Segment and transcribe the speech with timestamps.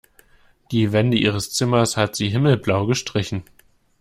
[0.71, 3.43] Die Wände ihres Zimmers hat sie himmelblau gestrichen.